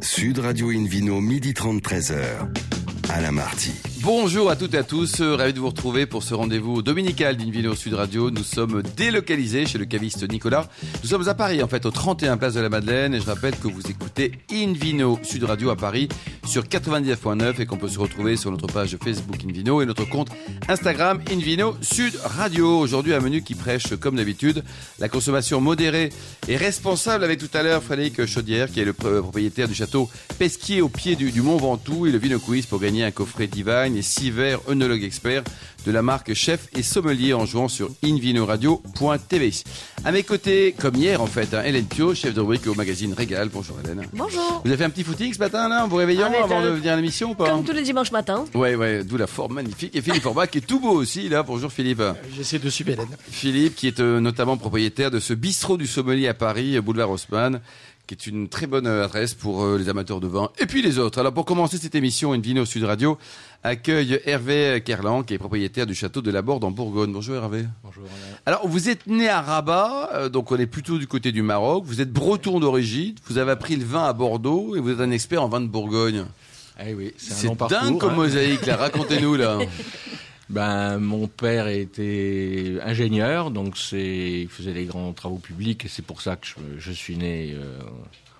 [0.00, 2.48] Sud Radio Invino, midi 30, 13h.
[3.10, 3.97] Alain Marty.
[4.02, 7.36] Bonjour à toutes et à tous, euh, ravi de vous retrouver pour ce rendez-vous dominical
[7.36, 8.30] d'Invino Sud Radio.
[8.30, 10.68] Nous sommes délocalisés chez le caviste Nicolas.
[11.02, 13.14] Nous sommes à Paris, en fait, au 31 Place de la Madeleine.
[13.14, 16.08] Et je rappelle que vous écoutez Invino Sud Radio à Paris
[16.46, 20.28] sur 99.9 et qu'on peut se retrouver sur notre page Facebook Invino et notre compte
[20.68, 22.78] Instagram Invino Sud Radio.
[22.78, 24.62] Aujourd'hui, un menu qui prêche, comme d'habitude,
[25.00, 26.10] la consommation modérée
[26.46, 30.08] et responsable avec tout à l'heure Frédéric Chaudière, qui est le propriétaire du château
[30.38, 33.48] Pesquier au pied du, Mont Ventoux et le Vino Quiz pour gagner un coffret
[33.96, 35.42] Et 6 verres œnologue expert
[35.86, 39.52] de la marque Chef et Sommelier en jouant sur invinoradio.tv.
[40.04, 43.14] À mes côtés, comme hier en fait, hein, Hélène Pio, chef de rubrique au magazine
[43.14, 43.48] Régal.
[43.52, 44.04] Bonjour Hélène.
[44.12, 44.60] Bonjour.
[44.64, 46.66] Vous avez fait un petit footing ce matin là en vous réveillant Ah, avant de
[46.66, 48.44] euh, venir à l'émission ou pas Comme tous les dimanches matins.
[48.54, 49.96] Ouais, ouais, d'où la forme magnifique.
[49.96, 51.42] Et Philippe Orbach qui est tout beau aussi là.
[51.42, 52.02] Bonjour Philippe.
[52.36, 53.16] J'essaie de suivre Hélène.
[53.30, 57.10] Philippe qui est euh, notamment propriétaire de ce bistrot du sommelier à Paris, euh, boulevard
[57.10, 57.60] Haussmann
[58.08, 60.98] qui est une très bonne adresse pour euh, les amateurs de vin et puis les
[60.98, 61.18] autres.
[61.18, 63.18] Alors pour commencer cette émission, Invino Sud Radio
[63.62, 67.12] accueille Hervé Kerlan qui est propriétaire du château de la Borde en Bourgogne.
[67.12, 67.66] Bonjour Hervé.
[67.84, 68.04] Bonjour.
[68.46, 71.84] Alors vous êtes né à Rabat, euh, donc on est plutôt du côté du Maroc.
[71.86, 75.10] Vous êtes breton d'origine, vous avez appris le vin à Bordeaux et vous êtes un
[75.10, 76.24] expert en vin de Bourgogne.
[76.82, 78.16] Eh oui, c'est dingue comme hein.
[78.16, 79.58] mosaïque là, racontez-nous là.
[80.50, 86.04] Ben, mon père était ingénieur, donc c'est, il faisait des grands travaux publics, et c'est
[86.04, 87.78] pour ça que je, je suis né euh,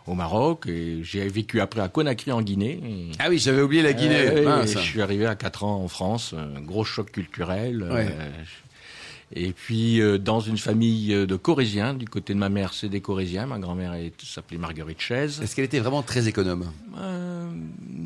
[0.06, 2.80] au Maroc, et j'ai vécu après à Conakry en Guinée.
[2.82, 4.16] Et- Ah oui, j'avais oublié la Guinée.
[4.20, 7.82] Euh, et je suis arrivé à 4 ans en France, un gros choc culturel.
[7.82, 8.08] Ouais.
[8.10, 8.30] euh,
[9.32, 12.88] et puis euh, dans une famille euh, de Corésiens, du côté de ma mère, c'est
[12.88, 13.46] des Corésiens.
[13.46, 15.40] Ma grand-mère s'appelait Marguerite Chaise.
[15.42, 16.70] Est-ce qu'elle était vraiment très économe?
[16.98, 17.50] Euh,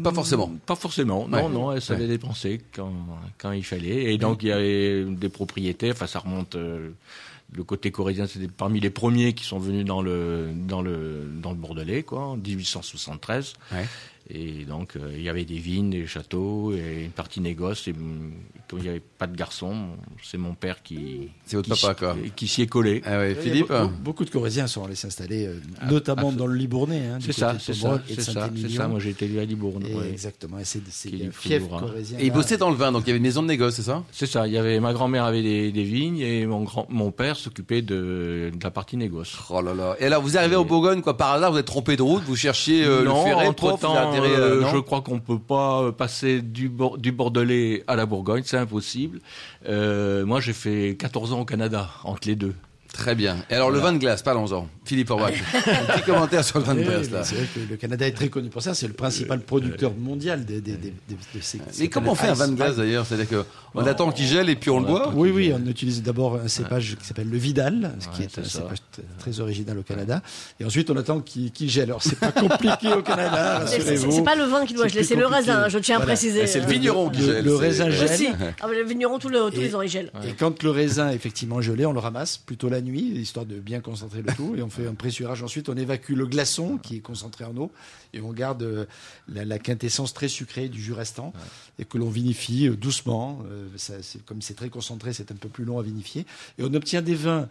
[0.03, 0.53] Pas forcément.
[0.67, 1.25] Pas forcément.
[1.27, 1.43] Ouais.
[1.43, 2.09] Non, non, elle savait Ouais.
[2.09, 2.93] dépenser quand,
[3.39, 4.13] quand il fallait.
[4.13, 5.93] Et donc, il y avait des propriétaires.
[5.95, 6.57] Enfin, ça remonte.
[6.57, 11.51] le côté corésien, c'était parmi les premiers qui sont venus dans le, dans le, dans
[11.51, 13.53] le Bordelais, quoi, en 1873.
[13.73, 13.87] Ouais.
[14.31, 17.87] Et donc, euh, il y avait des vignes, des châteaux, et une partie négoce.
[17.89, 18.33] Et hum,
[18.69, 19.89] comme il n'y avait pas de garçon,
[20.23, 21.29] c'est mon père qui.
[21.45, 22.17] C'est votre qui papa, s'y- quoi.
[22.37, 23.03] Qui s'y est collé.
[23.05, 25.61] Ah ouais, Philippe be- be- Beaucoup de Corésiens sont allés s'installer, euh,
[25.91, 27.03] notamment ah, dans le Libournais.
[27.13, 28.89] hein, C'est ça, c'est ça, c'est ça.
[28.89, 29.85] Moi, j'ai été élu à Libourne.
[29.87, 30.11] Et ouais.
[30.11, 31.79] Exactement, et c'est hein.
[31.81, 32.19] corésiens.
[32.19, 32.35] Et il là.
[32.35, 34.05] bossait dans le vin, donc il y avait une maison de négoce, c'est ça?
[34.13, 34.47] C'est ça.
[34.47, 37.83] Il y avait ma grand-mère avait des, des vignes et mon grand mon père s'occupait
[37.83, 39.37] de, de la partie négoce.
[39.51, 39.97] Oh là là.
[40.01, 42.37] Et alors, vous arrivez au Bourgogne, quoi, par hasard, vous êtes trompé de route, vous
[42.37, 45.93] cherchiez euh, non, le ferret, entre temps, euh, non je crois qu'on peut pas euh,
[45.93, 49.21] passer du, du Bordelais à la Bourgogne, c'est impossible.
[49.69, 52.55] Euh, moi, j'ai fait 14 ans au Canada entre les deux.
[52.93, 53.37] Très bien.
[53.49, 54.69] Et alors, le vin de glace, parlons-en.
[54.85, 57.25] Philippe Orbach, un petit commentaire sur le vin de glace, là.
[57.25, 58.75] C'est vrai que le Canada est très connu pour ça.
[58.75, 61.59] C'est le principal producteur mondial des, des, des- des- de ces.
[61.79, 63.07] Mais comment on fait un vin de glace, d'ailleurs?
[63.07, 63.45] C'est-à-dire que
[63.75, 65.11] on attend qu'il gèle et puis on le boit?
[65.15, 68.39] Oui, oui, on utilise d'abord un cépage qui s'appelle le Vidal, ce qui Ouais, est
[68.39, 68.59] un ça.
[68.61, 68.79] cépage
[69.19, 70.21] très original au Canada.
[70.61, 71.85] Et ensuite, on attend qu'il gèle.
[71.85, 75.17] Alors, c'est pas compliqué au Canada, C'est- pas le vin qui doit C'est geler, c'est
[75.17, 76.13] le raisin, je tiens à Voilà.
[76.13, 76.47] préciser.
[76.47, 77.45] C'est le euh, vigneron qui le- gèle.
[77.45, 78.11] le raisin gèle.
[78.13, 78.29] Aussi.
[78.61, 80.11] Ah, le vigneron, tous, les ans, il gèle.
[80.29, 83.59] Et quand le raisin est effectivement gelé, on le ramasse plutôt la nuit, histoire de
[83.59, 84.55] bien concentrer le tout.
[84.57, 85.43] Et on fait un pressurage.
[85.43, 87.71] Ensuite, on évacue le glaçon qui est concentré en eau.
[88.13, 88.85] Et on garde euh,
[89.29, 91.33] la, la quintessence très sucrée du jus restant.
[91.79, 93.43] Et que l'on vinifie euh, doucement.
[93.51, 93.95] Euh, ça,
[94.27, 96.27] comme c'est très concentré, c'est un peu plus long à vinifier.
[96.59, 97.49] Et on obtient des vins,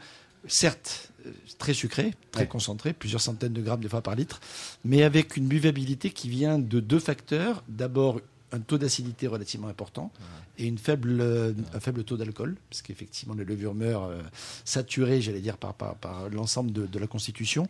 [0.48, 1.12] certes,
[1.60, 2.48] très sucrés, très Ouais.
[2.48, 4.40] concentrés, plusieurs centaines de grammes de fois par litre,
[4.84, 7.64] mais avec une buvabilité qui vient de deux facteurs.
[7.68, 8.20] D'abord,
[8.52, 10.12] un taux d'acidité relativement important
[10.58, 14.22] et une faible, euh, un faible taux d'alcool, parce qu'effectivement les levures meurent euh,
[14.66, 17.68] saturées, j'allais dire, par, par, par l'ensemble de, de la constitution.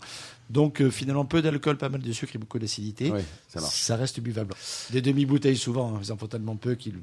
[0.49, 3.13] Donc euh, finalement peu d'alcool, pas mal de sucre et beaucoup d'acidité.
[3.47, 4.53] Ça reste buvable.
[4.91, 6.95] Des demi-bouteilles souvent, hein, ils en font tellement peu qu'ils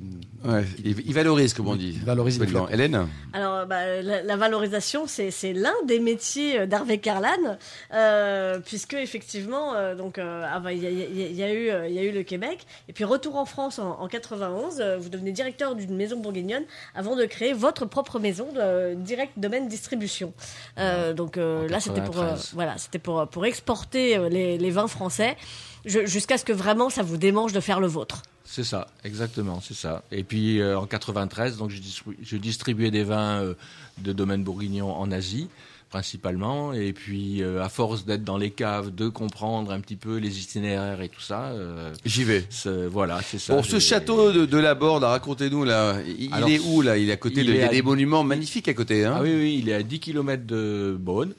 [0.45, 1.95] Ouais, il, il valorise, comme on dit.
[1.97, 2.49] Ils valorisent les.
[2.71, 3.07] Hélène?
[3.33, 7.59] Alors, bah, la, la valorisation, c'est c'est l'un des métiers d'Harvey Carlan,
[7.95, 11.89] euh, puisque effectivement, euh, donc, euh, ah bah, il y, y y a eu, euh,
[11.89, 14.97] il y a eu le Québec, et puis retour en France en, en 91, euh,
[14.99, 16.65] vous devenez directeur d'une maison bourguignonne
[16.95, 20.33] avant de créer votre propre maison de direct domaine distribution.
[20.79, 22.51] Euh, donc euh, là, c'était pour, euh, 93.
[22.55, 25.37] voilà, c'était pour pour exporter euh, les, les vins français,
[25.85, 28.23] jusqu'à ce que vraiment ça vous démange de faire le vôtre.
[28.51, 30.03] C'est ça, exactement, c'est ça.
[30.11, 33.55] Et puis euh, en 93, donc je, distribu- je distribuais des vins euh,
[33.99, 35.49] de domaine bourguignon en Asie
[35.91, 36.73] principalement.
[36.73, 40.39] Et puis euh, à force d'être dans les caves, de comprendre un petit peu les
[40.41, 41.47] itinéraires et tout ça.
[41.47, 42.45] euh, J'y vais.
[42.91, 43.55] voilà, c'est ça.
[43.55, 45.97] Bon, ce château de, de la Borde, racontez-nous, là.
[46.19, 46.97] Il, Alors, est où, là?
[46.97, 47.53] Il est à côté il de.
[47.53, 49.15] Il y a à- des monuments magnifiques à côté, hein?
[49.17, 51.33] Ah oui, oui, il est à 10 km de Beaune.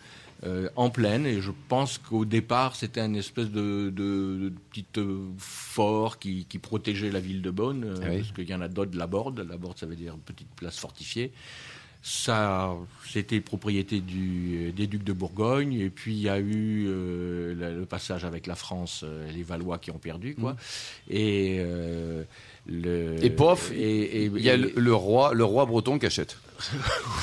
[0.46, 4.86] euh, en plaine, et je pense qu'au départ, c'était un espèce de, de, de petit
[4.98, 8.18] euh, fort qui, qui protégeait la ville de Beaune, euh, oui.
[8.20, 9.46] parce qu'il y en a d'autres de la Borde.
[9.50, 11.34] La Borde, ça veut dire petite place fortifiée.
[12.02, 12.76] Ça,
[13.06, 15.74] c'était propriété du, des ducs de Bourgogne.
[15.74, 19.80] Et puis, il y a eu euh, le, passage avec la France, euh, les Valois
[19.80, 20.56] qui ont perdu, quoi.
[21.10, 22.24] Et, euh,
[22.72, 26.38] le, Et pof, et, Il y a le, le roi, le roi breton qui achète.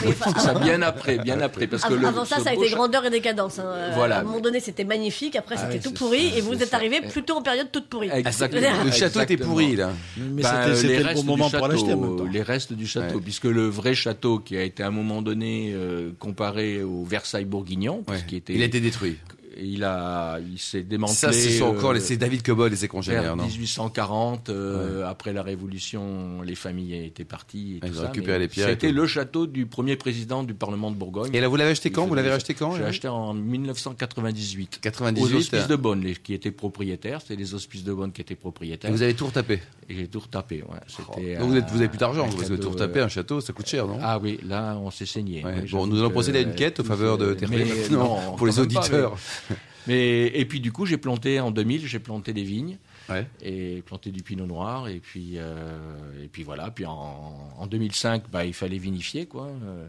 [0.04, 2.70] Oui, ça bien après, bien après, parce que Avant, le, avant ça, ça a été
[2.70, 3.58] grandeur et décadence.
[3.58, 3.64] hein.
[3.66, 4.16] Euh, Voilà.
[4.16, 5.36] À un moment donné, c'était magnifique.
[5.36, 6.30] Après, Ah c'était tout pourri.
[6.30, 8.08] ça, et vous êtes arrivé plutôt en période toute pourrie.
[8.12, 8.84] Exactement.
[8.84, 9.90] Le château était pourri, là.
[10.16, 12.32] Mais Ben, c'était- le bon moment du pour l'acheter en château, même temps.
[12.32, 13.22] Les restes du château, Ouais.
[13.22, 17.44] puisque le vrai château qui a été à un moment donné euh, comparé au Versailles
[17.44, 18.16] bourguignon, Ouais.
[18.26, 19.16] qui était, Il a été détruit.
[19.60, 21.14] Il a, il s'est démantelé.
[21.16, 25.32] Ça, ce sont encore euh, c'est David Cobol et ses congénères, non 1840, euh, après
[25.32, 27.80] la Révolution, les familles étaient parties.
[27.82, 30.54] Et Ils tout ont ça, récupéré les pierres C'était le château du premier président du
[30.54, 31.34] Parlement de Bourgogne.
[31.34, 32.34] Et là, vous l'avez acheté quand Vous l'avez ça.
[32.34, 34.76] racheté quand là acheté en 1998.
[34.76, 35.36] Aux 98.
[35.36, 37.20] Hospices de Bonne, les- qui étaient propriétaires.
[37.20, 38.90] C'était les Hospices de Bonne qui étaient propriétaires.
[38.90, 39.60] Et vous avez tout retapé.
[39.88, 40.62] Et j'ai tout retapé.
[40.68, 40.78] Ouais.
[40.88, 43.40] C'était, Donc vous, êtes, vous avez plus d'argent, parce que tout retaper euh, un château,
[43.40, 45.44] ça coûte cher, non Ah oui, là, on s'est saigné.
[45.44, 45.54] Ouais.
[45.62, 47.48] Oui, Bon, nous allons procéder à une quête au faveur de Terre
[47.90, 49.16] non, pour les pas, auditeurs.
[49.86, 52.78] mais- et puis du coup, j'ai planté en 2000, j'ai planté des vignes
[53.08, 53.24] Ouais.
[53.40, 56.72] et planté du pinot noir et puis euh, et puis voilà.
[56.72, 59.46] Puis en, en 2005, bah, il fallait vinifier quoi.
[59.46, 59.86] euh,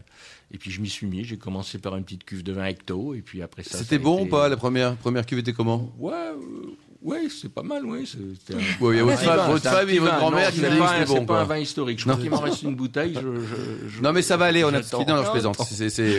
[0.52, 1.24] et puis je m'y suis mis.
[1.24, 3.76] J'ai commencé par une petite cuve de vin hecto et puis après ça.
[3.78, 5.92] C'était bon ou pas La première, première cuve était comment?
[5.98, 6.12] Ouais.
[6.14, 6.36] euh,
[7.00, 8.02] Ouais, c'est pas mal, ouais.
[8.04, 10.50] C'était un- Ouais, il y a un votre petit femme- votre femme et votre grand-mère
[10.50, 11.98] Non, qui un- C'est bon, pas un vin historique.
[12.00, 13.14] Je crois qu'il m'en reste une bouteille.
[13.14, 15.04] Je, je- je- Non, mais ça va aller, on a fini.
[15.06, 15.56] Non, je plaisante.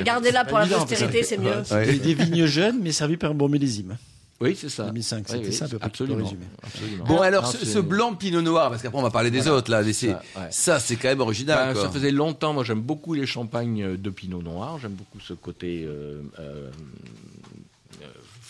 [0.03, 1.51] Gardez-la pour la postérité, c'est mieux.
[1.71, 1.97] Ouais.
[1.97, 3.97] Des, vignes jeunes, mais servis par un bon millésime.
[4.41, 4.85] Oui, c'est ça.
[4.85, 6.23] 2005, Oui, c'était oui, ça à peu près pour absolument.
[6.23, 6.45] résumer.
[6.63, 7.03] absolument.
[7.03, 9.57] Bon, alors, Non, ce, blanc pinot noir, parce qu'après, on va parler des Voilà.
[9.57, 9.81] autres, là.
[9.83, 10.13] mais Ça, ouais.
[10.49, 11.81] Ça, c'est quand même original, Ben, quoi.
[11.83, 15.83] ça faisait longtemps, moi j'aime beaucoup les champagnes de Pinot Noir, j'aime beaucoup ce côté
[15.83, 16.69] euh, euh, euh,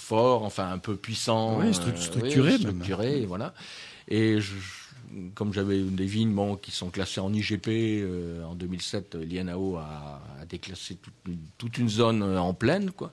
[0.10, 2.58] fort, enfin un peu puissant, Oui, stru- euh, structuré
[3.20, 3.54] oui, voilà.
[4.08, 4.56] Et je-
[5.36, 10.22] comme j'avais des vignes bon, qui sont classées en IGP, euh, en 2007, l'INAO a,
[10.42, 13.12] a déclassé toute, une- toute une zone euh, en plaine, quoi.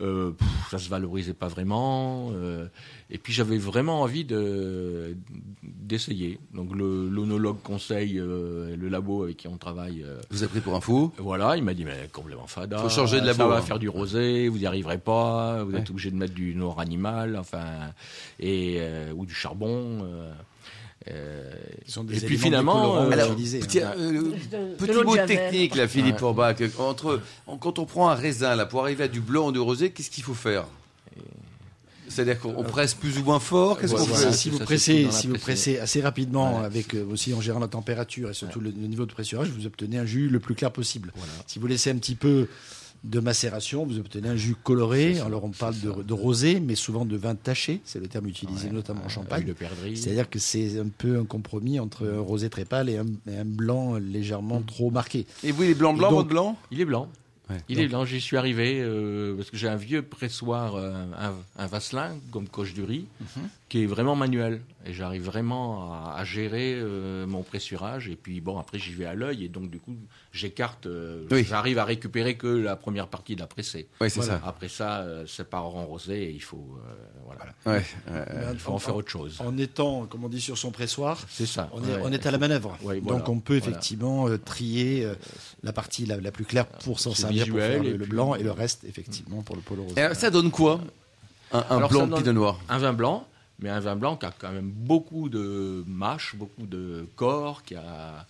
[0.00, 2.30] Euh, pff, ça se valorisait pas vraiment.
[2.32, 2.66] euh,
[3.10, 5.16] et puis j'avais vraiment envie de
[5.62, 6.38] d'essayer.
[6.54, 10.02] Donc l'onologue conseille euh, le labo avec qui on travaille.
[10.04, 12.78] euh, Vous avez pris pour un fou voilà, il m'a dit mais complètement fada.
[12.78, 13.62] Faut changer de labo, Ça va hein.
[13.62, 15.64] faire du rosé, vous n'y arriverez pas.
[15.64, 17.64] Vous êtes obligé de mettre du noir animal, enfin
[18.38, 20.06] et euh, ou du charbon.
[21.10, 21.50] Euh,
[22.12, 23.66] et puis finalement, euh, Alors, utilisés, hein.
[23.66, 24.22] petit, euh,
[24.76, 26.18] petit mot technique, là, Philippe Ouais.
[26.20, 26.56] Forbach.
[26.78, 27.20] Entre,
[27.60, 30.10] quand on prend un raisin, là, pour arriver à du blanc ou du rosé, qu'est-ce
[30.10, 30.64] qu'il faut faire?
[32.08, 34.32] C'est-à-dire qu'on on presse plus ou moins fort Qu'est-ce qu'on fait?
[34.32, 35.42] si vous pressez, la si vous presse.
[35.42, 36.64] pressez assez rapidement, Ouais.
[36.64, 39.66] avec euh, aussi en gérant la température et surtout le, le niveau de pressurage, vous
[39.66, 41.12] obtenez un jus le plus clair possible.
[41.46, 42.48] Si vous laissez un petit peu
[43.04, 45.20] de macération, vous obtenez un jus coloré.
[45.20, 48.70] Alors on parle de, de rosé, mais souvent de vin taché, c'est le terme utilisé
[48.70, 49.40] notamment en euh, Champagne.
[49.40, 49.96] huile de perdrix.
[49.96, 53.36] C'est-à-dire que c'est un peu un compromis entre un rosé très pâle et un, et
[53.36, 55.26] un blanc légèrement trop marqué.
[55.44, 56.56] Et vous, il est blanc-blanc, Et donc- votre blanc?
[56.70, 57.08] Il est blanc.
[57.50, 57.56] Ouais.
[57.68, 58.04] Il est blanc.
[58.04, 62.48] J'y suis arrivé euh, parce que j'ai un vieux pressoir, euh, un, un Vasselin comme
[62.48, 63.48] coche du riz, Mhm.
[63.68, 64.60] qui est vraiment manuel.
[64.86, 68.08] Et j'arrive vraiment à, à gérer euh, mon pressurage.
[68.08, 69.96] Et puis bon, après j'y vais à l'œil et donc du coup
[70.32, 70.86] j'écarte.
[70.86, 71.44] euh, Oui.
[71.44, 73.88] J'arrive à récupérer que la première partie de la pressée.
[74.00, 74.40] Oui, c'est Voilà.
[74.46, 76.92] Après ça, euh, c'est par en rosé et il faut, euh,
[77.26, 77.70] voilà, ça.
[77.72, 77.84] Ouais,
[78.52, 79.36] il faut en faire autre chose.
[79.40, 81.68] En étant, comme on dit, sur son pressoir, C'est ça.
[81.72, 82.76] on est, Ouais, on est il à la manœuvre.
[82.82, 83.18] Ouais, voilà.
[83.18, 83.70] Donc on peut Voilà.
[83.72, 85.14] effectivement euh, trier euh,
[85.62, 88.42] la partie la, la plus claire pour s'en C'est pour et le puis- blanc et
[88.42, 89.86] le reste effectivement pour le polo.
[89.96, 90.80] Et alors, ça donne quoi
[91.52, 92.60] Un, un Alors, blanc donne- pinot noir?
[92.68, 93.26] Un vin blanc,
[93.60, 97.74] mais un vin blanc qui a quand même beaucoup de mâche, beaucoup de corps, qui
[97.74, 98.26] a,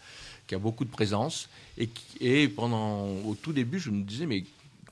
[0.47, 1.49] qui a beaucoup de présence.
[1.77, 4.45] Et, qui- et pendant, au tout début, je me disais, mais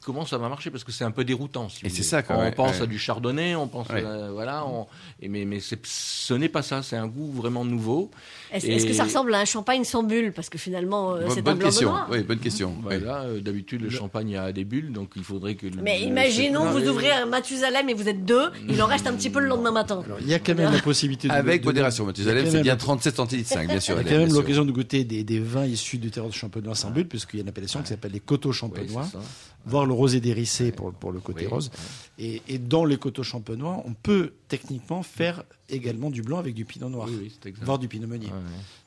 [0.06, 1.68] comment ça va marcher Parce que c'est un peu déroutant.
[1.68, 2.82] Si Et c'est ça, quoi, On ouais, pense ouais.
[2.82, 4.04] à du chardonnay, on pense Ouais.
[4.04, 4.86] à, voilà, on-
[5.20, 6.82] et mais, mais ce n'est pas ça.
[6.82, 8.10] C'est un goût vraiment nouveau.
[8.52, 11.40] Est-ce que ça ressemble à un champagne sans bulle Parce que finalement, euh, Bonne, c'est
[11.40, 11.90] un blanc de question.
[11.90, 12.08] noir.
[12.10, 12.74] Oui, bonne question.
[12.82, 15.66] Voilà, euh, d'habitude le champagne a des bulles, donc il faudrait que.
[15.82, 19.08] Mais le- imaginons, Non, vous ouvrez un Mathusalem et vous êtes deux, il en reste
[19.08, 20.02] un petit peu le lendemain matin.
[20.04, 22.50] Alors, il y a quand même la possibilité de Avec de- modération, de- Mathusalem, quand
[22.52, 23.96] c'est bien la- 37 centilitres 5, bien sûr.
[24.00, 26.36] Il y a quand même l'occasion de goûter des, des vins issus du terroir de
[26.36, 29.24] champenois sans bulle, puisqu'il y a une appellation qui s'appelle les coteaux champenois, c'est ça.
[29.66, 31.70] Voire le rosé dérissé pour, pour le côté Oui, rose.
[32.18, 36.64] Et, et dans les coteaux champenois, on peut techniquement faire également du blanc avec du
[36.64, 37.30] pinot noir, Oui,
[37.62, 38.30] voire du pinot meunier.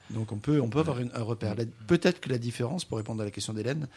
[0.09, 1.55] Donc on peut, on peut avoir une- un repère.
[1.86, 3.88] Peut-être que la différence, pour répondre à la question d'Hélène,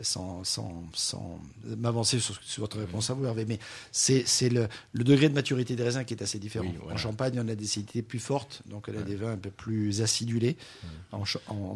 [0.00, 3.58] sans, sans, sans m'avancer sur, sur votre réponse à vous, Hervé, mais
[3.92, 6.66] c'est le, le degré de maturité des raisins qui est assez différent.
[6.66, 6.94] Oui, voilà.
[6.94, 9.50] En Champagne, on a des acidités plus fortes, donc on a des vins un peu
[9.50, 10.56] plus acidulés.
[11.12, 11.24] En,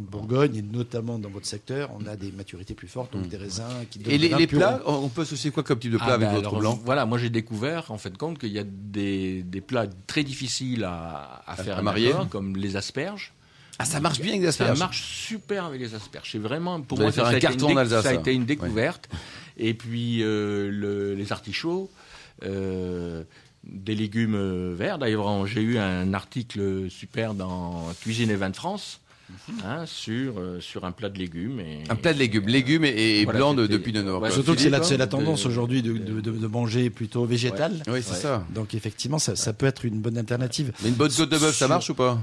[0.01, 3.65] Bourgogne, et notamment dans votre secteur, on a des maturités plus fortes, donc des raisins
[3.91, 6.29] qui donnent Et les, plats, on peut associer quoi comme type de plat Ah, avec
[6.29, 6.81] ben votre alors, blanc?
[6.85, 10.85] Voilà, moi j'ai découvert en fait compte qu'il y a des, des plats très difficiles
[10.85, 12.13] à, à faire à marier.
[12.31, 13.33] comme les asperges.
[13.83, 14.79] Ah, ça marche bien avec Ça asperges.
[14.79, 16.31] marche super avec les asperges.
[16.33, 18.15] C'est vraiment pour Vous moi faire ça, un a été carton en Ça a ça.
[18.15, 19.09] été une découverte.
[19.59, 21.91] Et puis euh, le- les artichauts,
[22.45, 23.23] euh,
[23.65, 24.99] des légumes euh, verts.
[24.99, 29.01] D'ailleurs, j'ai eu un article super dans Cuisine et vin de France.
[29.65, 31.59] hein, sur, euh, sur un plat de légumes.
[31.61, 33.67] Et, Un plat de légumes, légumes et, et Voilà, blanc de,
[34.03, 34.21] noir.
[34.21, 34.31] Ouais.
[34.31, 37.83] Surtout que c'est la, la hein, tendance aujourd'hui de, de, de- de manger plutôt végétal.
[37.89, 38.17] Oui, c'est Ouais.
[38.19, 38.45] ça.
[38.55, 40.73] Donc effectivement, ça, ça peut être une bonne alternative.
[40.83, 42.21] Mais une bonne côte de bœuf, ça marche ou pas?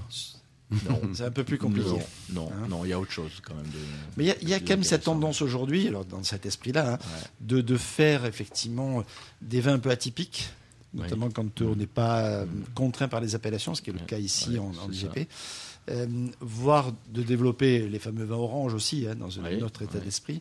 [0.87, 1.89] Non, c'est un peu plus compliqué.
[1.89, 1.99] Non,
[2.31, 3.65] non, Hein non, il y a autre chose quand même.
[3.65, 3.79] De,
[4.17, 6.99] Mais il y a, y quand même cette tendance aujourd'hui, alors dans cet esprit-là, hein,
[7.41, 9.03] de, de faire effectivement
[9.41, 10.49] des vins un peu atypiques,
[10.93, 12.45] notamment quand euh, on n'est pas euh,
[12.75, 14.05] contraint par les appellations, ce qui est le Ouais.
[14.05, 15.27] cas ici Ouais, en, en IGP.
[15.89, 16.05] Euh,
[16.39, 20.03] voire de développer les fameux vins oranges aussi, hein, dans un Oui, autre état oui.
[20.05, 20.39] d'esprit.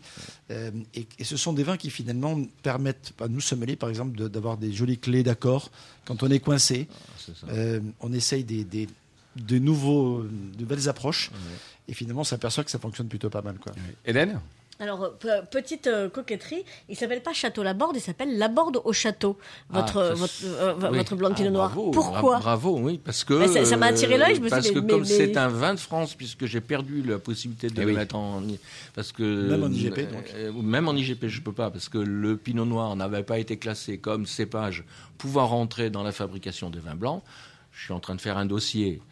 [0.50, 4.14] Euh, et, et ce sont des vins qui finalement permettent, à nous sommeliers par exemple,
[4.18, 5.70] de- d'avoir des jolies clés d'accord
[6.04, 6.86] quand on est coincé.
[7.48, 8.88] Euh, on essaye des, des-
[9.38, 11.30] de nouveaux, de nouvelles approches.
[11.32, 11.36] Ouais.
[11.88, 13.56] Et finalement, on s'aperçoit que ça fonctionne plutôt pas mal.
[13.58, 13.72] Quoi.
[14.04, 14.40] Hélène?
[14.80, 18.92] Alors, euh, pe- petite euh, coquetterie, il s'appelle pas Château Laborde, il s'appelle Laborde au
[18.92, 19.36] Château,
[19.70, 20.98] votre, Ah, votre, c'est- euh, Oui.
[20.98, 21.68] votre blanc de Ah, pinot noir.
[21.74, 23.34] bravo, Pourquoi bra- Bravo, oui, parce que.
[23.34, 25.06] Mais ça- ça m'a attiré l'œil, je me suis Parce dit, que mais- comme mais-
[25.08, 27.96] c'est un vin de France, puisque j'ai perdu la possibilité de Eh le oui.
[27.96, 28.40] mettre en.
[28.94, 29.48] Parce que.
[29.48, 30.30] Même en IGP, donc.
[30.36, 33.56] euh, même en IGP, je peux pas, parce que le pinot noir n'avait pas été
[33.56, 34.84] classé comme cépage
[35.16, 37.24] pouvant rentrer dans la fabrication des vins blancs.
[37.72, 39.02] Je suis en train de faire un dossier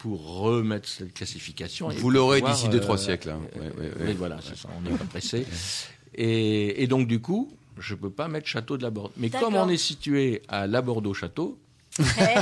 [0.00, 1.90] pour remettre cette classification.
[1.90, 3.30] et Vous l'aurez d'ici 2-3 euh, siècles.
[3.30, 3.40] hein.
[3.56, 4.12] euh, Ouais, ouais, oui, ouais.
[4.14, 5.46] voilà, c'est ça, on n'est pas pressé.
[6.14, 9.12] Et, et donc, du coup, je peux pas mettre Château de la Borde.
[9.16, 11.56] Mais comme on est situé à la Bordeaux Château,
[11.98, 12.36] Hey,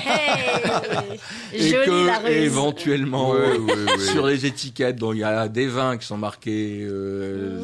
[1.52, 2.28] hey Jolie que la ruse.
[2.36, 3.34] éventuellement
[4.12, 7.58] sur les étiquettes, dont il y a des vins qui sont marqués euh,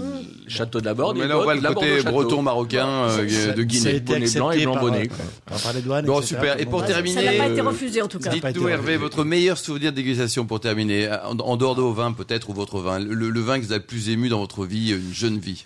[0.49, 4.01] Château de la Borde, Mais là, on voit le côté breton marocain euh, de Guinée.
[4.01, 6.07] bonnet blanc et blanc par, bonnet, euh, par, par les douanes.
[6.07, 6.35] Bon, etc.
[6.37, 6.61] super.
[6.61, 8.31] Et pour terminer, Ça n'a pas été euh, refusé en tout cas.
[8.31, 8.97] Ça a pas été Dites-nous, Hervé, refusé.
[8.97, 12.55] votre meilleur souvenir de dégustation pour terminer, en, en dehors de vos vins peut-être, ou
[12.55, 15.13] votre vin, le, le vin qui vous a le plus ému dans votre vie, une
[15.13, 15.65] jeune vie.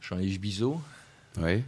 [0.00, 0.80] Jean-Yves Bizot,
[1.42, 1.62] Oui.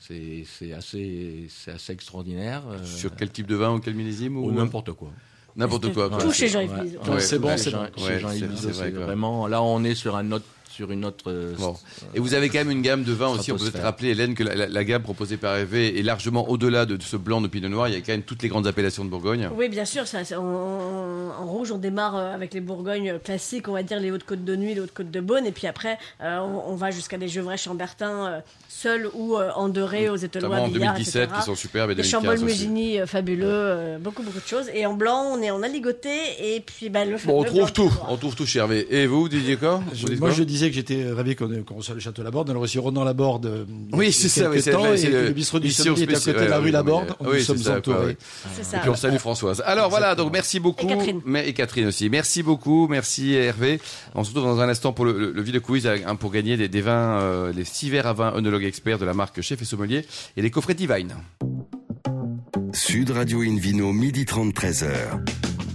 [0.00, 2.62] C'est c'est assez, c'est assez extraordinaire.
[2.70, 5.10] euh, Sur quel type de vin ou quel millésime ou ou n'importe quoi.
[5.56, 6.08] N'importe quoi.
[6.20, 7.88] Tout chez Jean-Yves c'est bon, c'est Jean- bon.
[7.96, 9.46] chez Ouais, Jean-Yves c'est- vraiment.
[9.46, 10.44] Là, on est sur un autre,
[10.80, 11.24] sur une autre.
[11.30, 11.76] euh, Bon.
[12.14, 13.52] Et vous avez quand même une gamme de vins aussi.
[13.52, 16.48] On peut peut-être rappeler, Hélène, que la, la- la gamme proposée par Hervé est largement
[16.48, 17.88] au-delà de, ce blanc de Pinot Noir.
[17.88, 19.50] Il y a quand même toutes les grandes appellations de Bourgogne.
[19.54, 20.06] Oui, bien sûr.
[20.06, 24.10] Ça, ça- en, rouge, on démarre euh, avec les Bourgognes classiques, on va dire les
[24.10, 25.44] Hautes-Côtes de Nuit, les Hautes-Côtes de Beaune.
[25.46, 29.50] Et puis après, euh, on, on va jusqu'à des Gevrey Chambertin euh, seuls ou euh,
[29.54, 31.38] en Doré, aux Notamment en Billard, 2017, etc.
[31.40, 32.44] qui sont superbes et Des 2015 Chambol.
[32.46, 34.66] Musigny euh, fabuleux, euh, beaucoup beaucoup de choses.
[34.72, 36.10] Et en blanc, on est en aligoté
[36.40, 37.92] et puis bah, le Bon, on trouve blanc tout.
[38.08, 38.86] On trouve tout chez Hervé.
[38.90, 39.82] Et vous, Didier quoi?
[40.18, 42.50] Moi, je disais que j'étais ravi qu'on qu'on reçoive le château Laborde.
[42.50, 43.46] On a reçu Ronan Laborde.
[43.46, 46.50] euh, Oui, c'est ça, oui, c'est le- le bistrot du Sommier est à côté de
[46.50, 47.14] la rue oui, Laborde.
[47.20, 48.06] oui, Nous c'est sommes entourés.
[48.06, 48.12] oui.
[48.74, 49.62] Et puis on salue Françoise.
[49.66, 50.86] Alors voilà, donc merci beaucoup.
[50.86, 51.20] Et Catherine.
[51.24, 52.08] Mais, et Catherine aussi.
[52.08, 53.80] Merci beaucoup, merci Hervé.
[54.14, 56.56] On se retrouve dans un instant pour le, le, le Ville Quiz hein, pour gagner
[56.56, 59.60] des, des vins, euh, les six verres à vin œnologue expert de la marque Chef
[59.60, 60.04] et Sommelier
[60.36, 61.14] et les coffrets Divine.
[62.72, 64.86] Sud Radio Invino, midi 30, 13h.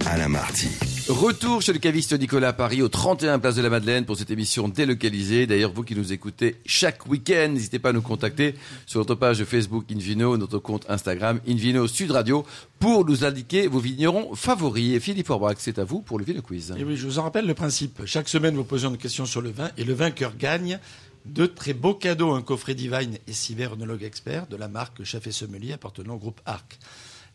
[0.08, 0.95] Alain Marty.
[1.08, 4.68] Retour chez le caviste Nicolas Paris au 31 Place de la Madeleine pour cette émission
[4.68, 5.46] délocalisée.
[5.46, 8.56] D'ailleurs, vous qui nous écoutez chaque week-end, n'hésitez pas à nous contacter
[8.88, 12.44] sur notre page Facebook Invino, notre compte Instagram Invino Sud Radio
[12.80, 14.96] pour nous indiquer vos vignerons favoris.
[14.96, 16.74] Et Philippe Orbach, c'est à vous pour le Ville Quiz.
[16.76, 18.04] Et oui, je vous en rappelle le principe.
[18.06, 20.80] Chaque semaine, vous posez une question sur le vin et le vainqueur gagne
[21.26, 25.32] de très beaux cadeaux, un coffret Divine et œnologue expert de la marque Chef et
[25.32, 26.80] Sommelier appartenant au groupe Arc,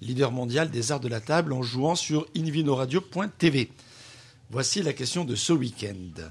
[0.01, 3.71] leader mondial des arts de la table en jouant sur invinoradio.tv.
[4.51, 6.31] Voici la question de ce week-end.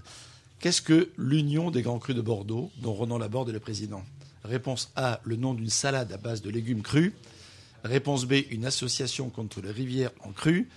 [0.59, 4.03] Qu'est-ce que l'Union des Grands Crus de Bordeaux, dont Ronan Laborde est le président
[4.43, 7.13] Réponse A, le nom d'une salade à base de légumes crus.
[7.83, 10.67] Réponse B, une association contre les rivières en cru.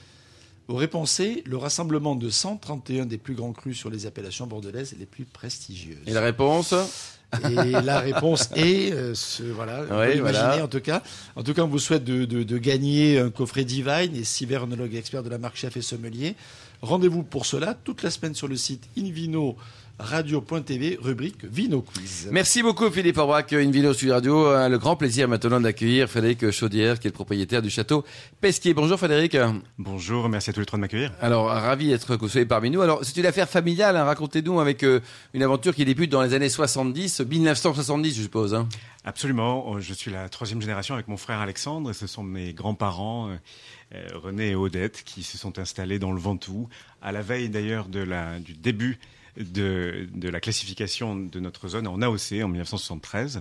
[0.68, 4.94] Ou réponse C, le rassemblement de 131 des plus grands crus sur les appellations bordelaises
[4.98, 5.98] les plus prestigieuses.
[6.06, 6.74] Et la réponse?
[7.50, 9.84] Et la réponse est, euh, ce- voilà,
[10.14, 10.64] l'imaginer, voilà.
[10.64, 11.02] en tout cas.
[11.36, 14.46] En tout cas, on vous souhaite de, de- de gagner un coffret Divine et six
[14.98, 16.34] expert de la marque Chef et Sommelier.
[16.82, 18.84] Rendez-vous pour cela toute la semaine sur le site
[20.02, 22.28] invino-radio.tv, rubrique Vino Quiz.
[22.30, 24.46] Merci beaucoup Philippe Orbach, Invino Sud Radio.
[24.46, 28.04] Euh, Le grand plaisir maintenant d'accueillir Frédéric Chaudière, qui est le propriétaire du château
[28.40, 28.74] Pesquier.
[28.74, 29.36] Bonjour Frédéric.
[29.78, 31.12] Bonjour, merci à tous les trois de m'accueillir.
[31.20, 32.80] Alors, ravi d'être que vous soyez parmi nous.
[32.82, 34.04] Alors, c'est une affaire familiale, hein.
[34.04, 35.00] racontez-nous, avec euh,
[35.34, 38.54] une aventure qui débute dans les années 70, 1970, je suppose.
[38.54, 38.68] Hein.
[39.04, 42.52] Absolument, euh, je suis la troisième génération avec mon frère Alexandre et ce sont mes
[42.52, 43.36] grands-parents, euh,
[43.94, 46.68] euh, René et Odette, qui se sont installés dans le Ventoux,
[47.00, 49.00] à la veille d'ailleurs de la, du début
[49.38, 53.40] de, de la classification de notre zone en AOC en 1973.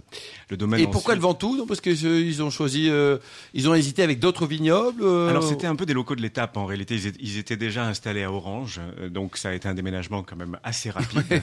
[0.50, 1.66] Le domaine Et pourquoi le Ventoux non?
[1.66, 3.18] Parce qu'ils ont choisi, euh,
[3.54, 5.04] ils ont hésité avec d'autres vignobles.
[5.04, 6.96] euh, Alors c'était un peu des locaux de l'étape en réalité.
[6.96, 10.24] Ils, étaient- ils étaient déjà installés à Orange, euh, donc ça a été un déménagement
[10.24, 11.22] quand même assez rapide.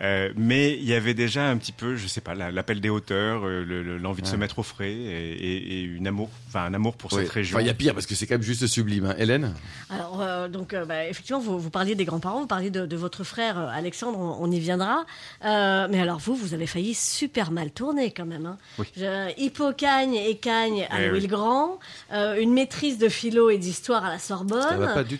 [0.00, 2.88] Euh, mais il y avait déjà un petit peu, je sais pas, la- l'appel des
[2.88, 6.30] hauteurs, euh, le- le- l'envie de se mettre au frais et, et- et une amour,
[6.48, 7.56] enfin un amour pour cette région.
[7.56, 9.06] Enfin, il y a pire parce que c'est quand même juste sublime.
[9.06, 9.14] hein.
[9.18, 9.54] Hélène?
[9.90, 12.96] Alors, euh, donc, euh, bah, effectivement, vous, vous parliez des grands-parents, vous parliez de, de
[12.96, 15.04] votre frère euh, Alexandre, on, on y viendra.
[15.44, 18.46] Euh, mais alors, vous, vous avez failli super mal tourner quand même.
[18.46, 18.56] Hein.
[18.78, 18.86] Oui.
[18.96, 21.20] Je- Hippocagne et Cagne à Eh Louis oui.
[21.22, 21.78] le Grand,
[22.12, 24.62] euh, une maîtrise de philo et d'histoire à la Sorbonne,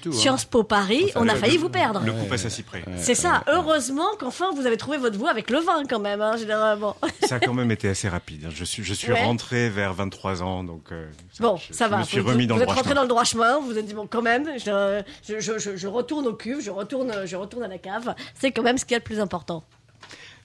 [0.02, 0.12] tout, hein.
[0.12, 2.00] Sciences Po Paris, on a failli vous perdre.
[2.04, 2.82] Le coup passe à Cyprès.
[2.98, 3.42] C'est ça.
[3.48, 6.20] Heureusement qu'enfin vous avez trouvé votre voie avec le vin quand même.
[6.22, 6.96] Hein, généralement.
[7.26, 8.44] Ça a quand même été assez rapide.
[8.46, 8.50] hein.
[8.54, 9.24] Je suis, je suis Ouais.
[9.24, 11.98] rentré vers 23 ans, donc euh, ça- Bon, je, ça je va.
[11.98, 12.94] me suis vous, remis dans vous le êtes rentré chemin.
[12.94, 13.58] dans le droit chemin.
[13.58, 16.60] Vous vous êtes dit bon, quand même, je, je, je, je- je retourne au cuve,
[16.60, 18.14] je retourne, je retourne à la cave.
[18.38, 19.64] C'est quand même ce qu'il y a de plus important.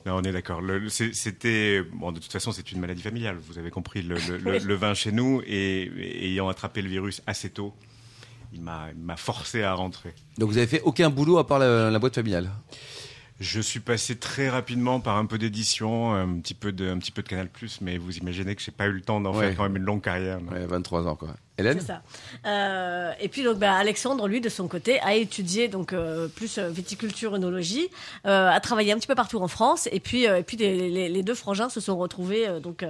[0.06, 0.62] Non, on est d'accord.
[0.62, 2.12] Le- le- C'était bon.
[2.14, 3.38] De toute façon, c'est une maladie familiale.
[3.48, 4.60] Vous avez compris le, le- le- Oui.
[4.64, 7.74] le vin chez nous et, et ayant attrapé le virus assez tôt,
[8.54, 10.14] il m'a il m'a forcé à rentrer.
[10.38, 12.50] Donc vous avez fait aucun boulot à part la, la boîte familiale?
[13.40, 17.12] Je suis passé très rapidement par un peu d'édition, un petit peu de, un petit
[17.12, 17.50] peu de Canal+,
[17.82, 19.50] mais vous imaginez que j'ai pas eu le temps d'en Ouais.
[19.50, 20.40] faire quand même une longue carrière.
[20.52, 21.36] Ouais, 23 ans quoi.
[21.58, 22.02] Hélène C'est ça.
[22.46, 26.58] Euh, et puis donc bah, Alexandre, lui, de son côté, a étudié donc euh, plus
[26.58, 27.90] euh, viticulture, œnologie,
[28.26, 29.90] euh, a travaillé un petit peu partout en France.
[29.92, 32.84] Et puis, euh, et puis les, les- les deux frangins se sont retrouvés euh, donc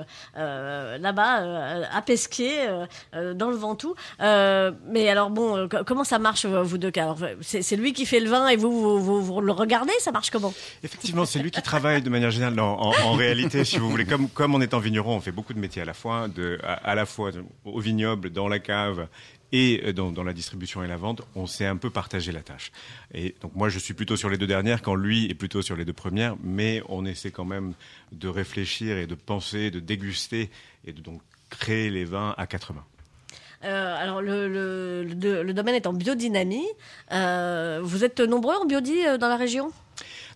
[0.99, 3.95] là-bas euh, à Pesquet, euh, euh, dans le Ventoux.
[4.21, 8.19] Euh, mais alors bon, co- comment ça marche vous deux Alors, c'est, lui qui fait
[8.19, 10.53] le vin et vous vous, vous- vous le regardez Ça marche comment?
[10.83, 12.55] Effectivement, c'est lui qui travaille de manière générale.
[12.55, 15.53] Non, en, en réalité, si vous voulez, comme, comme en étant vigneron, on fait beaucoup
[15.53, 17.31] de métiers à la fois, de, à, à la fois
[17.65, 19.07] au vignoble, dans la cave
[19.51, 22.71] et euh, dans, la distribution et la vente, on s'est un peu partagé la tâche.
[23.13, 25.75] Et donc moi, je suis plutôt sur les deux dernières, quand lui est plutôt sur
[25.75, 27.73] les deux premières, mais on essaie quand même
[28.11, 30.49] de réfléchir et de penser, de déguster
[30.85, 32.85] et de donc créer les vins à quatre mains.
[33.63, 36.67] Euh, alors le, domaine est en biodynamie.
[37.11, 39.71] Euh, vous êtes nombreux en biodi euh, dans la région?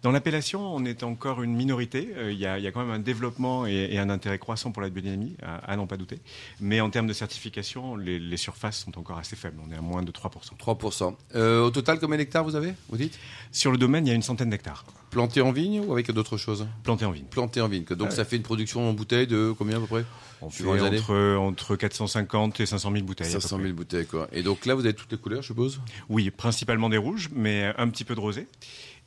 [0.03, 2.09] Dans l'appellation, on est encore une minorité.
[2.17, 4.39] Euh, Il y, a, il y a quand même un développement et, et un intérêt
[4.39, 6.19] croissant pour la biodynamie, à, à n'en pas douter.
[6.59, 9.57] Mais en termes de certification, les, les surfaces sont encore assez faibles.
[9.67, 10.29] On est à moins de 3%.
[10.59, 11.15] 3%.
[11.35, 13.19] Euh, au total, combien d'hectares vous avez Vous dites?
[13.51, 16.37] Sur le domaine, il y a une centaine d'hectares Planté en vigne ou avec d'autres
[16.37, 16.65] choses?
[16.83, 17.25] Plantés en vigne.
[17.25, 17.83] Planté en vigne.
[17.83, 20.05] Donc ça fait une production en bouteille de combien à peu près?
[20.41, 23.27] On fait entre, entre 450 et 500 000 bouteilles.
[23.27, 23.65] à peu 500 près.
[23.65, 24.29] 000 bouteilles quoi.
[24.31, 25.81] Et donc là, vous avez toutes les couleurs, je suppose?
[26.09, 28.47] Oui, principalement des rouges, mais un petit peu de rosé.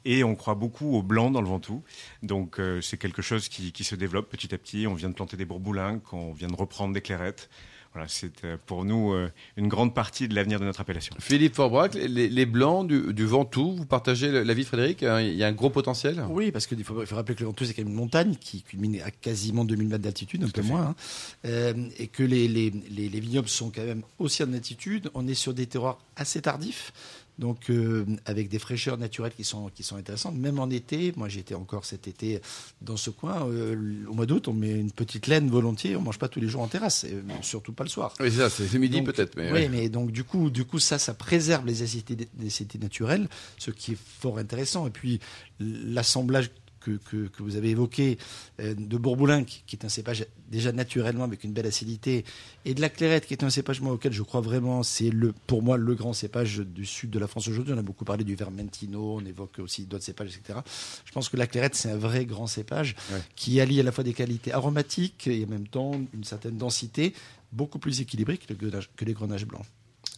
[0.05, 1.83] Et on croit beaucoup au blanc dans le Ventoux.
[2.23, 4.87] Donc euh, c'est quelque chose qui, qui se développe petit à petit.
[4.87, 7.49] On vient de planter des bourboulins, on vient de reprendre des clairettes.
[7.95, 11.15] Voilà, c'est euh, pour nous euh, une grande partie de l'avenir de notre appellation.
[11.21, 15.35] Philippe Forbrac, les, les blancs du, du Ventoux, vous partagez l'avis de Frédéric hein, Il
[15.35, 16.25] y a un gros potentiel?
[16.29, 18.35] Oui, parce qu'il faut, il faut rappeler que le Ventoux, c'est quand même une montagne
[18.35, 20.97] qui culmine à quasiment 2000 mètres d'altitude, un peu moins.
[21.45, 21.75] hein.
[21.99, 25.09] Et que les, les, les, les vignobles sont quand même aussi en altitude.
[25.15, 26.93] On est sur des terroirs assez tardifs.
[27.39, 30.37] Donc, euh, avec des fraîcheurs naturelles qui sont, qui sont intéressantes.
[30.37, 32.41] Même en été, moi j'étais encore cet été
[32.81, 33.49] dans ce coin.
[33.49, 35.97] euh, au mois d'août, on met une petite laine volontiers.
[35.97, 38.15] On mange pas tous les jours en terrasse, et surtout pas le soir.
[38.21, 39.37] Oui, c'est ça, c'est midi peut-être.
[39.37, 39.69] Mais oui, ouais.
[39.69, 43.71] mais donc du coup, du coup, ça, ça préserve les acidités, les acidités naturelles, ce
[43.71, 44.87] qui est fort intéressant.
[44.87, 45.21] Et puis
[45.59, 46.51] l'assemblage
[46.85, 48.19] que, que, que vous avez évoqué
[48.61, 52.25] euh, de Bourboulin, qui, qui est un cépage déjà naturellement avec une belle acidité,
[52.65, 55.33] et de la Clairette, qui est un cépage moi, auquel je crois vraiment, c'est le,
[55.47, 57.73] pour moi le grand cépage du sud de la France aujourd'hui.
[57.75, 60.59] On a beaucoup parlé du Vermentino, on évoque aussi d'autres cépages, etc.
[61.05, 63.21] Je pense que la Clairette, c'est un vrai grand cépage Ouais.
[63.37, 67.15] qui allie à la fois des qualités aromatiques et en même temps une certaine densité,
[67.53, 69.65] beaucoup plus équilibrée que, le que les grenages blancs.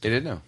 [0.03, 0.39] Hélène?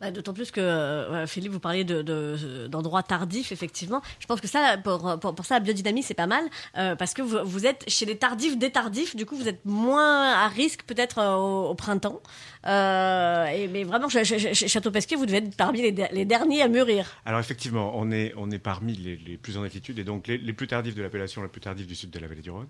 [0.00, 4.00] Bah, D'autant plus que euh, Philippe, vous parliez de- de- d'endroits tardifs, effectivement.
[4.20, 6.44] Je pense que ça, pour, ça, la biodynamie, c'est pas mal,
[6.76, 10.32] euh, parce que vous, êtes chez les tardifs des tardifs, du coup, vous êtes moins
[10.32, 12.20] à risque peut-être euh, au, printemps.
[12.64, 17.06] Mais vraiment, chez, Château Pesquet, vous devez être parmi les, der- les derniers à mûrir.
[17.24, 21.02] Alors effectivement, on est, parmi les, plus en altitude et donc les, plus tardifs de
[21.02, 22.68] l'appellation, la plus tardive du sud de la vallée du Rhône.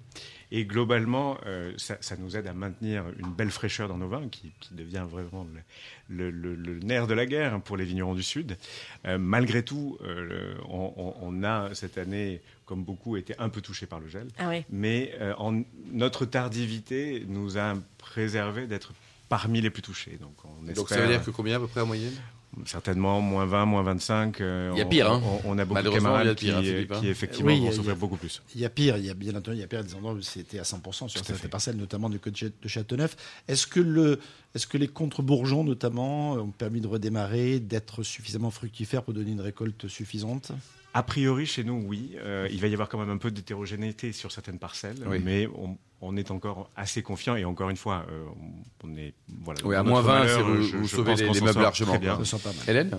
[0.51, 1.37] Et globalement,
[1.77, 5.47] ça, nous aide à maintenir une belle fraîcheur dans nos vins qui devient vraiment
[6.09, 8.57] le, le- le- le nerf de la guerre hein, pour les vignerons du sud.
[9.07, 13.61] Euh, malgré tout, euh, on, on- on a cette année, comme beaucoup, été un peu
[13.61, 14.29] touché par le gel.
[14.39, 14.65] Ah oui.
[14.71, 15.63] Mais euh, en,
[15.93, 18.93] notre tardivité nous a préservé d'être
[19.29, 20.19] parmi les plus touchés.
[20.21, 22.13] Donc, on Donc ça veut dire que combien à peu près en moyenne?
[22.67, 24.41] Certainement, moins 20, moins 25.
[24.41, 25.23] euh, Il y a on- pire, hein.
[25.45, 27.01] On, on a beaucoup de camarades pire, hein, qui, Philippe, hein.
[27.01, 28.43] qui, effectivement, Oui, vont souffrir beaucoup plus.
[28.55, 30.13] Il y a pire, il y a bien entendu, il y a pire des endroits
[30.13, 31.49] où c'était à 100% sur certaines fait.
[31.49, 33.17] parcelles, notamment du côté de Châteauneuf.
[33.49, 34.19] Est-ce que, le,
[34.55, 39.41] est-ce que les contre-bourgeons, notamment, ont permis de redémarrer, d'être suffisamment fructifères pour donner une
[39.41, 40.53] récolte suffisante?
[40.97, 42.13] A priori, chez nous, oui.
[42.19, 45.19] Euh, il va y avoir quand même un peu d'hétérogénéité sur certaines parcelles, Oui.
[45.25, 47.37] mais on, on est encore assez confiant.
[47.37, 48.25] Et encore une fois, euh,
[48.85, 49.61] on est voilà.
[49.65, 51.33] Oui, à moins notre 20, malheur, c'est vous- je- vous je sauvez pense les- qu'on
[51.33, 52.25] les meubles largement, bien.
[52.25, 52.57] Ça pas mal.
[52.69, 52.99] Hélène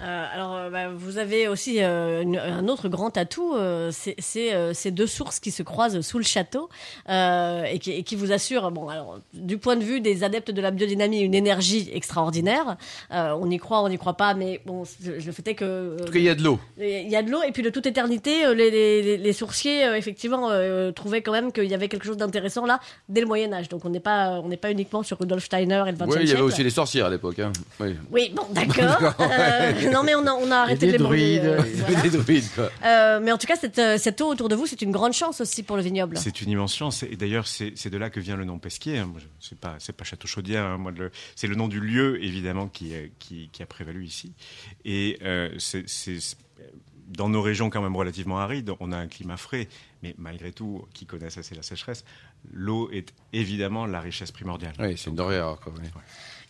[0.00, 4.52] Euh, alors, euh, bah, vous avez aussi euh, une- un autre grand atout, euh, c'est
[4.52, 6.68] euh, ces deux sources qui se croisent sous le château
[7.08, 10.50] euh, et, qui, et qui vous assurent, bon, alors, du point de vue des adeptes
[10.50, 12.76] de la biodynamie, une énergie extraordinaire.
[13.12, 15.64] Euh, on y croit, on n'y croit pas, mais bon, le le fait est que
[15.64, 16.58] euh, En tout cas, il y a de l'eau.
[16.80, 19.84] il y a de l'eau et puis de toute éternité, les, les, les- les sourciers
[19.86, 23.26] euh, effectivement euh, trouvaient quand même qu'il y avait quelque chose d'intéressant là dès le
[23.26, 23.68] Moyen Âge.
[23.68, 26.16] Donc on n'est pas on n'est pas uniquement sur Rudolf Steiner et le 20e Oui,
[26.16, 26.32] il y siècle.
[26.32, 27.38] avait aussi les sorcières à l'époque.
[27.38, 27.52] Hein.
[27.80, 27.96] Oui.
[28.10, 29.14] Oui, bon, d'accord.
[29.32, 31.44] Euh, non, mais on a, on a arrêté de les druides.
[31.44, 32.00] euh, voilà.
[32.02, 32.70] des druides, quoi.
[32.84, 35.12] Euh, mais en tout cas, cette, euh, cette eau autour de vous, c'est une grande
[35.12, 36.16] chance aussi pour le vignoble.
[36.18, 37.02] C'est une immense chance.
[37.02, 38.98] Et d'ailleurs, c'est de là que vient le nom Pesquier.
[38.98, 39.10] hein.
[39.40, 40.64] C'est pas, c'est pas Château Chaudière.
[40.64, 40.82] hein.
[41.36, 44.32] C'est le nom du lieu, évidemment, qui, qui, qui a prévalu ici.
[44.84, 45.84] Et euh, c'est
[47.16, 49.68] dans nos régions quand même relativement arides, on a un climat frais,
[50.02, 52.04] mais malgré tout, qui connaissent assez la sécheresse,
[52.52, 54.72] l'eau est évidemment la richesse primordiale.
[54.78, 55.58] Oui, c'est une denrée rare.
[55.60, 55.88] Quoi, oui.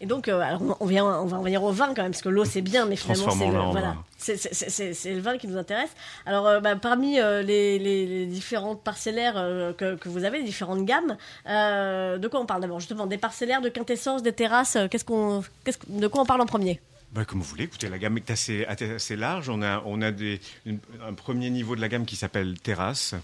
[0.01, 2.23] Et donc, euh, alors on, vient, on va en venir au vin quand même, parce
[2.23, 4.05] que l'eau c'est bien, mais finalement c'est le, voilà, vin.
[4.19, 5.91] c'est, le qui nous intéresse.
[6.27, 10.39] Alors, euh, bah, parmi euh, les, les- les différentes parcellaires euh, que, que vous avez,
[10.39, 11.17] les différentes gammes,
[11.49, 12.81] euh, de quoi on parle d'abord?
[12.81, 14.75] Justement, des parcellaires, de quintessence, des terrasses.
[14.75, 16.81] euh, Qu'est-ce qu'on, qu'est-ce que- de quoi on parle en premier?
[17.13, 19.51] Bah, comme vous voulez, écoutez, la gamme est assez, large.
[19.51, 23.15] On a, un premier niveau de la gamme qui s'appelle Terrasse,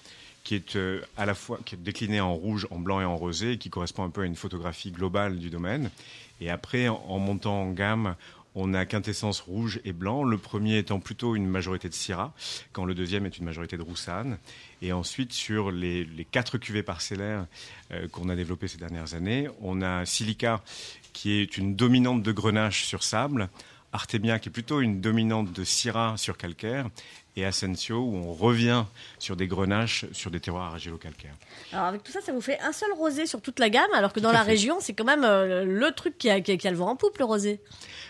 [0.45, 3.57] qui est euh, à la fois qui décliné en rouge, en blanc et en rosé,
[3.57, 5.91] qui correspond un peu à une photographie globale du domaine.
[6.43, 8.15] Et après, en, montant en gamme,
[8.55, 10.23] on a quintessence rouge et blanc.
[10.23, 12.35] Le premier étant plutôt une majorité de Syrah,
[12.73, 14.37] quand le deuxième est une majorité de Roussanne.
[14.83, 17.47] Et ensuite, sur les, les quatre cuvées parcellaires
[17.93, 20.63] euh, qu'on a développées ces dernières années, on a Silica,
[21.15, 23.49] qui est une dominante de Grenache sur sable,
[23.93, 26.87] Artemia, qui est plutôt une dominante de Syrah sur calcaire,
[27.37, 28.85] et Asensio, où on revient
[29.19, 31.35] sur des grenaches sur des terroirs argilo-calcaires.
[31.73, 34.13] Alors avec tout ça, ça vous fait un seul rosé sur toute la gamme, alors
[34.13, 34.51] que dans Tout la fait.
[34.51, 36.89] région, c'est quand même euh, le truc qui a, qui a- qui a le vent
[36.91, 37.61] en poupe, le rosé.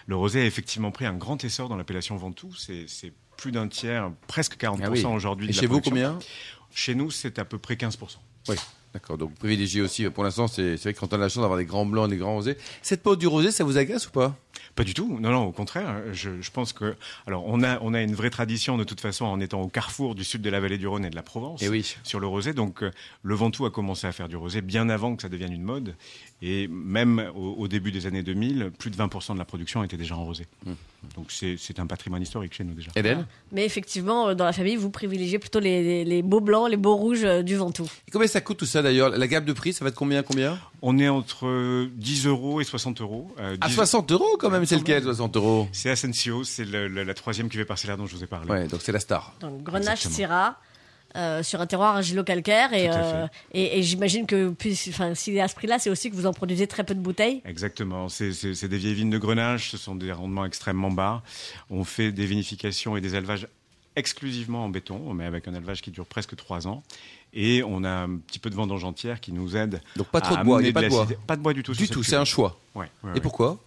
[0.07, 2.55] Le rosé a effectivement pris un grand essor dans l'appellation Ventoux.
[2.55, 5.05] C'est c'est plus d'un tiers, presque 40% Ah oui.
[5.05, 5.47] aujourd'hui.
[5.47, 6.15] Et de la chez vous, production.
[6.15, 6.19] combien?
[6.75, 8.17] Chez nous, c'est à peu près 15%.
[8.49, 8.57] Oui.
[8.95, 11.59] D'accord, donc privilégiez aussi, pour l'instant, c'est vrai que quand on a la chance d'avoir
[11.59, 12.57] des grands blancs et des grands rosés.
[12.81, 14.35] Cette peau du rosé, ça vous agace ou pas?
[14.75, 15.19] Pas du tout.
[15.21, 16.03] Non, non, au contraire.
[16.13, 16.97] Je, je pense que,
[17.27, 20.15] alors, on a, on a une vraie tradition de toute façon en étant au carrefour
[20.15, 21.61] du sud de la vallée du Rhône et de la Provence.
[21.63, 21.97] Eh oui.
[22.03, 22.55] Sur le rosé.
[22.55, 22.91] Donc, euh,
[23.23, 25.95] le Ventoux a commencé à faire du rosé bien avant que ça devienne une mode.
[26.41, 29.97] Et même au, au début des années 2000, plus de 20% de la production était
[29.97, 30.47] déjà en rosé.
[30.67, 30.77] Hum.
[31.17, 32.91] Donc, c'est un patrimoine historique chez nous déjà.
[32.97, 36.69] Hélène Mais effectivement, euh, dans la famille, vous privilégiez plutôt les, les- les beaux blancs,
[36.71, 37.89] les beaux rouges euh, du Ventoux.
[38.07, 39.11] Et combien ça coûte tout ça d'ailleurs?
[39.11, 40.59] La gamme de prix, ça va être combien combien?
[40.83, 43.31] On est entre euh, 10 euros et 60 euros.
[43.41, 45.05] Euh, À 10 Ah, 60 euros quand même, c'est lequel même.
[45.15, 45.69] 60 euros?
[45.73, 48.49] C'est Asensio, c'est la troisième cuvée parcellaire dont je vous ai parlé.
[48.51, 49.35] Ouais, donc c'est la star.
[49.41, 50.15] Donc Grenache Exactement.
[50.15, 50.61] Syrah.
[51.19, 55.41] Euh, sur un terroir argilo-calcaire et, euh, et, et j'imagine que puis, enfin, s'il est
[55.41, 57.43] à ce prix-là, c'est aussi que vous en produisez très peu de bouteilles.
[57.45, 58.09] Exactement.
[58.09, 59.71] C'est- C'est c'est des vieilles vignes de Grenache.
[59.71, 61.23] Ce sont des rendements extrêmement bas.
[61.71, 63.47] On fait des vinifications et des élevages
[63.97, 66.83] exclusivement en béton, mais avec un élevage qui dure presque trois ans.
[67.35, 69.81] Et on a un petit peu de vendange entière qui nous aide.
[69.97, 70.99] Donc pas trop à de bois, il amener n'y a pas de bois.
[71.01, 71.21] l'acidité.
[71.27, 71.73] Pas de bois du tout.
[71.73, 72.59] Du tout, c'est un choix.
[72.75, 73.21] Ouais, ouais, Et ouais.
[73.21, 73.59] pourquoi?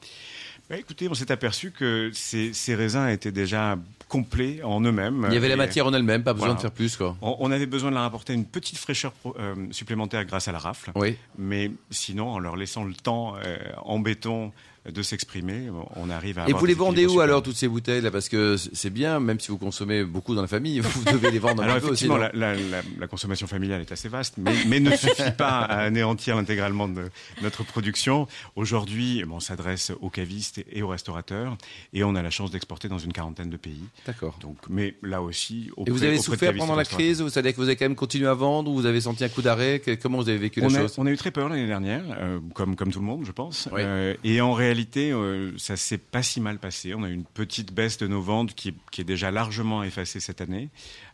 [0.71, 5.25] Bah, écoutez, on s'est aperçu que ces, ces raisins étaient déjà complets en eux-mêmes.
[5.27, 6.55] Il y avait la matière en elle-même, pas besoin Voilà.
[6.57, 7.17] de faire plus quoi.
[7.21, 10.59] On, on avait besoin de leur apporter une petite fraîcheur euh, supplémentaire grâce à la
[10.59, 10.91] rafle.
[10.95, 11.17] Oui.
[11.37, 14.53] Mais sinon, en leur laissant le temps euh, en béton
[14.89, 18.09] de s'exprimer, on arrive à Et vous les vendez où alors toutes ces bouteilles là?
[18.09, 21.37] Parce que c'est bien, même si vous consommez beaucoup dans la famille, vous devez les
[21.37, 22.05] vendre un Alors peu aussi.
[22.05, 25.59] effectivement, la, la- la- la consommation familiale est assez vaste, mais, mais ne suffit pas
[25.59, 27.03] à anéantir intégralement de
[27.43, 28.27] notre production.
[28.55, 31.57] Aujourd'hui, on s'adresse aux cavistes et aux restaurateurs,
[31.93, 33.83] et on a la chance d'exporter dans une quarantaine de pays.
[34.07, 34.37] D'accord.
[34.41, 37.23] Donc, mais là aussi, Et auprès, vous avez souffert et pendant la crise?
[37.29, 39.43] C'est-à-dire que vous avez quand même continué à vendre ou vous avez senti un coup
[39.43, 39.79] d'arrêt?
[40.01, 40.95] Comment vous avez vécu la On a, chose?
[40.97, 43.69] on a eu très peur l'année dernière, euh, comme, comme tout le monde, je pense.
[43.71, 43.81] Oui.
[43.83, 44.70] Euh, et en réalité,
[45.11, 46.93] euh, ça s'est pas si mal passé.
[46.93, 50.19] On a eu une petite baisse de nos ventes qui, qui est déjà largement effacée
[50.19, 50.69] cette année.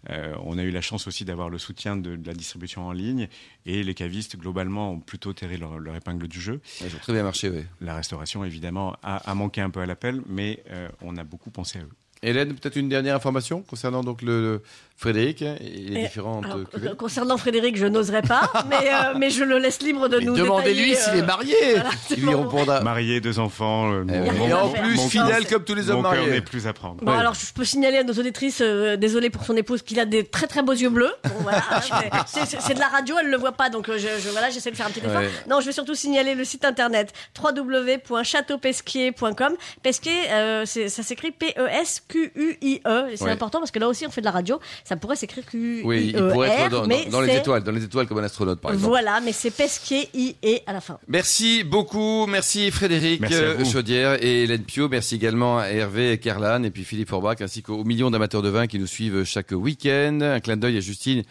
[0.10, 2.92] Euh, on a eu la chance aussi d'avoir le soutien de, de la distribution en
[2.92, 3.28] ligne.
[3.66, 6.62] Et les cavistes, globalement, ont plutôt tiré leur, leur épingle du jeu.
[6.82, 7.64] Ils ont très bien marché, oui.
[7.82, 11.52] La restauration, évidemment, a, a manqué un peu à l'appel, mais euh, on a beaucoup
[11.52, 11.92] pensé à eux.
[12.24, 14.62] Hélène, peut-être une dernière information concernant donc le, le
[14.98, 19.14] Frédéric et les Et- différentes Alors, euh, euh, concernant Frédéric, je n'oserais pas, mais, euh,
[19.16, 22.22] mais je le laisse libre de Mais nous Demandez-lui s'il euh, est marié voilà, Il
[22.24, 22.82] lui répondra.
[22.82, 23.92] Mariés, deux enfants.
[23.92, 26.02] euh, Eh mon- mon- Et en mon- plus, mon- fidèle comme tous les hommes Mon
[26.04, 26.32] cœur mariés.
[26.32, 26.96] n'est plus à prendre.
[27.04, 27.20] Bon, Ouais.
[27.20, 30.24] alors je peux signaler à nos auditrices, euh, désolé pour son épouse, qu'il a des
[30.26, 31.14] très très beaux yeux bleus.
[31.26, 31.82] Bon, voilà, hein,
[32.26, 34.88] c'est- de la radio, elle le voit pas, donc je, je- voilà, j'essaie de faire
[34.88, 35.22] un petit effort.
[35.22, 35.30] Ouais.
[35.48, 39.54] Non, je vais surtout signaler le site internet www.chateaupesquier.com.
[39.84, 41.68] Pesquier, euh, ça s'écrit E
[42.08, 43.16] Q-U-I-E.
[43.16, 43.32] C'est Ouais.
[43.32, 44.60] important parce que là aussi, on fait de la radio.
[44.84, 45.86] Ça pourrait s'écrire Q-U-I-E.
[45.86, 48.24] Oui, il pourrait être dans, dans- mais dans les étoiles, dans les étoiles comme un
[48.24, 48.90] astronaute par exemple.
[48.90, 50.98] Voilà, mais c'est Pesquier, I-E à la fin.
[51.08, 53.66] Merci beaucoup, merci Frédéric Merci euh.
[53.66, 57.84] Chaudière et Hélène Pio, merci également à Hervé Kerlan et puis Philippe Forbach ainsi qu'aux
[57.84, 60.20] millions d'amateurs de vin qui nous suivent chaque week-end.
[60.22, 61.24] Un clin d'œil à Justine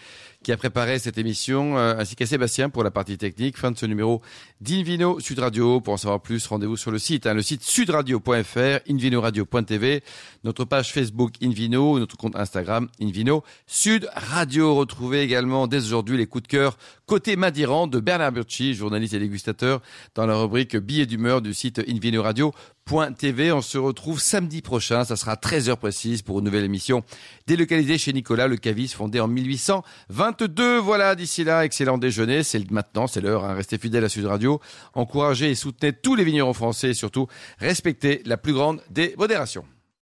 [0.46, 3.58] qui a préparé cette émission euh, ainsi qu'à Sébastien pour la partie technique.
[3.58, 4.22] Fin de ce numéro
[4.60, 5.80] d'Invino Sud Radio.
[5.80, 10.04] Pour en savoir plus, rendez-vous sur le site, hein, le site sudradio.fr, invinoradio.tv,
[10.44, 14.76] notre page Facebook Invino, notre compte Instagram Invino Sud Radio.
[14.76, 19.18] Retrouvez également dès aujourd'hui les coups de cœur côté Madiran de Bernard Burchi, journaliste et
[19.20, 19.80] dégustateur,
[20.14, 23.52] dans la rubrique billets d'humeur du site invinoradio.tv.
[23.52, 27.04] On se retrouve samedi prochain, ça sera 13h précise pour une nouvelle émission
[27.46, 30.78] délocalisée chez Nicolas, le caviste fondé en 1822.
[30.78, 32.42] Voilà, d'ici là, excellent déjeuner.
[32.42, 33.44] C'est maintenant, c'est l'heure.
[33.44, 33.54] hein.
[33.54, 34.60] Restez fidèles à Sud Radio.
[34.94, 39.64] Encouragez et soutenez tous les vignerons français et surtout respectez la plus grande des modérations.